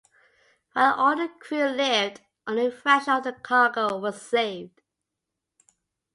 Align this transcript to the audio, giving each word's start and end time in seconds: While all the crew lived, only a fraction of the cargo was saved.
While 0.73 0.95
all 0.95 1.15
the 1.15 1.27
crew 1.27 1.63
lived, 1.65 2.21
only 2.47 2.65
a 2.65 2.71
fraction 2.71 3.13
of 3.13 3.23
the 3.23 3.33
cargo 3.33 3.99
was 3.99 4.19
saved. 4.19 4.81